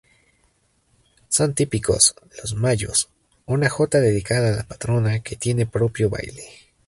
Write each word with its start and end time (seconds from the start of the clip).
Son 1.29 1.53
típicos 1.53 2.15
"Los 2.41 2.55
Mayos", 2.55 3.09
una 3.45 3.69
jota 3.69 3.99
dedicada 3.99 4.51
a 4.51 4.55
la 4.57 4.63
patrona 4.67 5.19
que 5.19 5.35
tiene 5.35 5.67
propio 5.67 6.09
baile. 6.09 6.43